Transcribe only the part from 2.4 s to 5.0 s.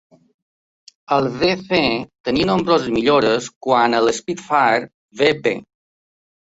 nombroses millores quant al Spitfire